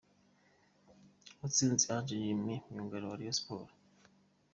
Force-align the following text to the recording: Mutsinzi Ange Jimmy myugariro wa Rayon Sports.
Mutsinzi 1.39 1.85
Ange 1.95 2.13
Jimmy 2.23 2.55
myugariro 2.71 3.07
wa 3.09 3.17
Rayon 3.19 3.37
Sports. 3.39 3.75